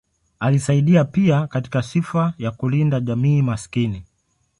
Alisaidia 0.39 1.03
pia 1.05 1.47
katika 1.47 1.81
sifa 1.81 2.33
ya 2.37 2.51
kulinda 2.51 2.99
jamii 2.99 3.41
maskini. 3.41 4.05